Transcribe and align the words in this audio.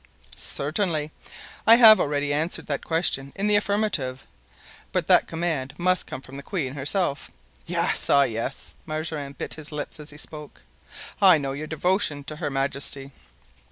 "Certainly. 0.35 1.11
I 1.67 1.75
have 1.75 1.99
already 1.99 2.33
answered 2.33 2.65
that 2.65 2.83
question 2.83 3.31
in 3.35 3.45
the 3.45 3.55
affirmative; 3.55 4.25
but 4.91 5.05
that 5.05 5.27
command 5.27 5.75
must 5.77 6.07
come 6.07 6.21
from 6.21 6.37
the 6.37 6.41
queen 6.41 6.73
herself." 6.73 7.29
"Yes! 7.67 8.09
ah 8.09 8.23
yes!" 8.23 8.73
Mazarin 8.87 9.33
bit 9.33 9.53
his 9.53 9.71
lips 9.71 9.99
as 9.99 10.09
he 10.09 10.17
spoke; 10.17 10.63
"I 11.21 11.37
know 11.37 11.51
your 11.51 11.67
devotion 11.67 12.23
to 12.23 12.37
her 12.37 12.49
majesty." 12.49 13.11